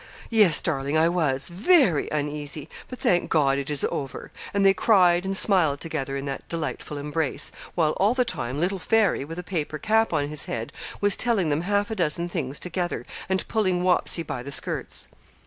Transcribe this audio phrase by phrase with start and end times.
[0.31, 5.25] 'Yes, darling, I was very uneasy; but thank God, it is over.' And they cried
[5.25, 9.43] and smiled together in that delightful embrace, while all the time little Fairy, with a
[9.43, 13.83] paper cap on his head, was telling them half a dozen things together, and pulling
[13.83, 15.07] Wapsie by the skirts.